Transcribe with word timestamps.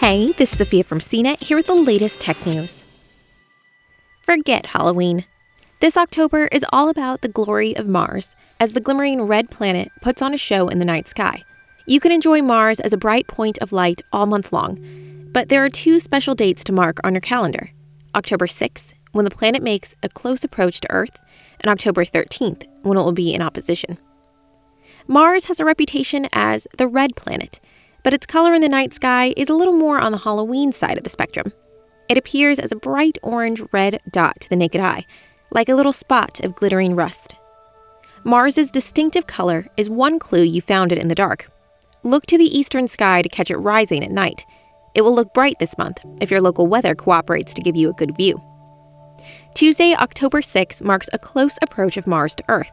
Hey, 0.00 0.32
this 0.32 0.52
is 0.52 0.58
Sophia 0.58 0.82
from 0.82 0.98
CNET 0.98 1.42
here 1.42 1.58
with 1.58 1.66
the 1.66 1.74
latest 1.74 2.22
tech 2.22 2.46
news. 2.46 2.84
Forget 4.22 4.64
Halloween. 4.64 5.26
This 5.80 5.94
October 5.94 6.46
is 6.46 6.64
all 6.72 6.88
about 6.88 7.20
the 7.20 7.28
glory 7.28 7.76
of 7.76 7.86
Mars 7.86 8.34
as 8.58 8.72
the 8.72 8.80
glimmering 8.80 9.20
red 9.20 9.50
planet 9.50 9.92
puts 10.00 10.22
on 10.22 10.32
a 10.32 10.38
show 10.38 10.68
in 10.68 10.78
the 10.78 10.86
night 10.86 11.06
sky. 11.06 11.42
You 11.86 12.00
can 12.00 12.12
enjoy 12.12 12.40
Mars 12.40 12.80
as 12.80 12.94
a 12.94 12.96
bright 12.96 13.26
point 13.26 13.58
of 13.58 13.72
light 13.72 14.00
all 14.10 14.24
month 14.24 14.54
long, 14.54 14.78
but 15.32 15.50
there 15.50 15.62
are 15.62 15.68
two 15.68 15.98
special 15.98 16.34
dates 16.34 16.64
to 16.64 16.72
mark 16.72 16.96
on 17.04 17.12
your 17.12 17.20
calendar 17.20 17.68
October 18.14 18.46
6th, 18.46 18.94
when 19.12 19.26
the 19.26 19.30
planet 19.30 19.62
makes 19.62 19.94
a 20.02 20.08
close 20.08 20.42
approach 20.42 20.80
to 20.80 20.90
Earth, 20.90 21.18
and 21.60 21.70
October 21.70 22.06
13th, 22.06 22.66
when 22.84 22.96
it 22.96 23.02
will 23.02 23.12
be 23.12 23.34
in 23.34 23.42
opposition. 23.42 23.98
Mars 25.06 25.44
has 25.44 25.60
a 25.60 25.64
reputation 25.66 26.26
as 26.32 26.66
the 26.78 26.88
red 26.88 27.16
planet 27.16 27.60
but 28.02 28.14
its 28.14 28.26
color 28.26 28.54
in 28.54 28.62
the 28.62 28.68
night 28.68 28.94
sky 28.94 29.34
is 29.36 29.48
a 29.48 29.54
little 29.54 29.76
more 29.76 29.98
on 29.98 30.12
the 30.12 30.18
Halloween 30.18 30.72
side 30.72 30.98
of 30.98 31.04
the 31.04 31.10
spectrum. 31.10 31.52
It 32.08 32.18
appears 32.18 32.58
as 32.58 32.72
a 32.72 32.76
bright 32.76 33.18
orange 33.22 33.62
red 33.72 34.00
dot 34.10 34.40
to 34.40 34.48
the 34.48 34.56
naked 34.56 34.80
eye, 34.80 35.06
like 35.50 35.68
a 35.68 35.74
little 35.74 35.92
spot 35.92 36.40
of 36.40 36.54
glittering 36.54 36.96
rust. 36.96 37.36
Mars's 38.24 38.70
distinctive 38.70 39.26
color 39.26 39.66
is 39.76 39.88
one 39.88 40.18
clue 40.18 40.42
you 40.42 40.60
found 40.60 40.92
it 40.92 40.98
in 40.98 41.08
the 41.08 41.14
dark. 41.14 41.50
Look 42.02 42.26
to 42.26 42.38
the 42.38 42.58
eastern 42.58 42.88
sky 42.88 43.22
to 43.22 43.28
catch 43.28 43.50
it 43.50 43.56
rising 43.56 44.04
at 44.04 44.10
night. 44.10 44.44
It 44.94 45.02
will 45.02 45.14
look 45.14 45.32
bright 45.32 45.58
this 45.58 45.78
month 45.78 46.04
if 46.20 46.30
your 46.30 46.40
local 46.40 46.66
weather 46.66 46.94
cooperates 46.94 47.54
to 47.54 47.62
give 47.62 47.76
you 47.76 47.90
a 47.90 47.94
good 47.94 48.16
view. 48.16 48.40
Tuesday, 49.54 49.94
October 49.94 50.42
6 50.42 50.82
marks 50.82 51.08
a 51.12 51.18
close 51.18 51.56
approach 51.62 51.96
of 51.96 52.06
Mars 52.06 52.34
to 52.34 52.44
Earth. 52.48 52.72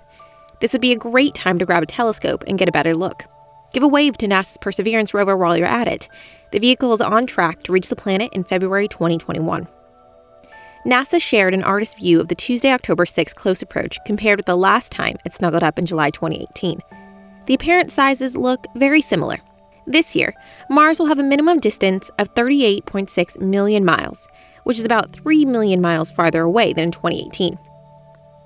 This 0.59 0.73
would 0.73 0.82
be 0.82 0.91
a 0.91 0.98
great 0.98 1.35
time 1.35 1.59
to 1.59 1.66
grab 1.66 1.84
a 1.84 1.88
telescope 1.88 2.44
and 2.48 2.57
get 2.57 2.70
a 2.70 2.71
better 2.71 2.96
look. 2.96 3.23
Give 3.77 3.84
a 3.84 3.88
wave 3.88 4.17
to 4.17 4.27
NASA's 4.27 4.58
Perseverance 4.58 5.13
rover 5.13 5.38
while 5.38 5.55
you're 5.55 5.67
at 5.67 5.88
it. 5.88 6.09
The 6.52 6.58
vehicle 6.58 6.94
is 6.94 6.99
on 6.99 7.27
track 7.27 7.62
to 7.62 7.72
reach 7.72 7.90
the 7.90 7.95
planet 7.95 8.34
in 8.34 8.44
February 8.44 8.88
2021. 8.88 9.68
NASA 10.84 11.21
shared 11.21 11.54
an 11.54 11.62
artist's 11.62 11.93
view 11.93 12.20
of 12.20 12.27
the 12.27 12.34
Tuesday, 12.34 12.71
October 12.71 13.05
6 13.05 13.35
close 13.35 13.62
approach 13.62 13.99
compared 14.04 14.40
with 14.40 14.48
the 14.48 14.55
last 14.55 14.91
time 14.91 15.16
it 15.26 15.35
snuggled 15.35 15.62
up 15.62 15.77
in 15.77 15.85
July 15.85 16.10
2018. 16.10 16.79
The 17.46 17.54
apparent 17.54 17.91
sizes 17.91 18.35
look 18.35 18.66
very 18.74 18.99
similar. 18.99 19.38
This 19.85 20.16
year, 20.16 20.34
Mars 20.71 20.98
will 20.98 21.05
have 21.05 21.20
a 21.20 21.23
minimum 21.23 21.60
distance 21.60 22.10
of 22.18 22.34
38.6 22.34 23.40
million 23.40 23.85
miles, 23.85 24.27
which 24.63 24.79
is 24.79 24.85
about 24.85 25.13
3 25.13 25.46
million 25.46 25.82
miles 25.82 26.10
farther 26.10 26.41
away 26.41 26.73
than 26.73 26.85
in 26.85 26.91
2018. 26.91 27.60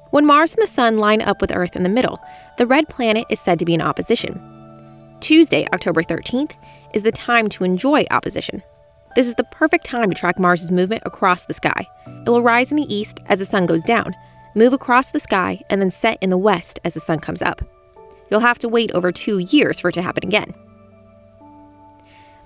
When 0.09 0.25
Mars 0.25 0.53
and 0.53 0.61
the 0.61 0.67
Sun 0.67 0.97
line 0.97 1.21
up 1.21 1.39
with 1.39 1.55
Earth 1.55 1.77
in 1.77 1.83
the 1.83 1.89
middle, 1.89 2.19
the 2.57 2.67
red 2.67 2.89
planet 2.89 3.25
is 3.29 3.39
said 3.39 3.59
to 3.59 3.65
be 3.65 3.73
in 3.73 3.81
opposition, 3.81 4.50
Tuesday, 5.21 5.67
October 5.71 6.01
13th, 6.01 6.53
is 6.93 7.03
the 7.03 7.11
time 7.11 7.47
to 7.49 7.63
enjoy 7.63 8.05
opposition. 8.09 8.63
This 9.15 9.27
is 9.27 9.35
the 9.35 9.43
perfect 9.45 9.85
time 9.85 10.09
to 10.09 10.15
track 10.15 10.39
Mars's 10.39 10.71
movement 10.71 11.03
across 11.05 11.43
the 11.43 11.53
sky. 11.53 11.87
It 12.25 12.29
will 12.29 12.41
rise 12.41 12.71
in 12.71 12.77
the 12.77 12.93
east 12.93 13.19
as 13.27 13.39
the 13.39 13.45
sun 13.45 13.67
goes 13.67 13.83
down, 13.83 14.15
move 14.55 14.73
across 14.73 15.11
the 15.11 15.19
sky, 15.19 15.61
and 15.69 15.79
then 15.79 15.91
set 15.91 16.17
in 16.21 16.31
the 16.31 16.37
west 16.37 16.79
as 16.83 16.95
the 16.95 16.99
sun 16.99 17.19
comes 17.19 17.41
up. 17.41 17.61
You'll 18.29 18.39
have 18.39 18.57
to 18.59 18.69
wait 18.69 18.91
over 18.91 19.11
two 19.11 19.37
years 19.37 19.79
for 19.79 19.89
it 19.89 19.93
to 19.93 20.01
happen 20.01 20.25
again. 20.25 20.55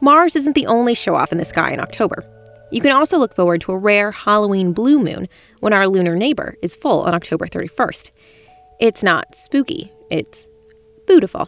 Mars 0.01 0.35
isn't 0.35 0.53
the 0.53 0.67
only 0.67 0.93
show 0.95 1.15
off 1.15 1.31
in 1.31 1.37
the 1.37 1.45
sky 1.45 1.71
in 1.71 1.79
October. 1.79 2.25
You 2.71 2.81
can 2.81 2.91
also 2.91 3.17
look 3.17 3.35
forward 3.35 3.61
to 3.61 3.71
a 3.71 3.77
rare 3.77 4.11
Halloween 4.11 4.73
blue 4.73 4.99
moon 4.99 5.29
when 5.61 5.71
our 5.71 5.87
lunar 5.87 6.15
neighbor 6.15 6.55
is 6.61 6.75
full 6.75 7.03
on 7.03 7.13
October 7.13 7.47
31st. 7.47 8.11
It's 8.79 9.01
not 9.01 9.33
spooky, 9.33 9.93
it's 10.09 10.49
beautiful. 11.07 11.47